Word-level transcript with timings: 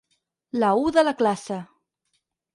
La 0.63 0.71
u 0.83 0.87
de 0.95 1.03
la 1.05 1.13
classe. 1.21 1.61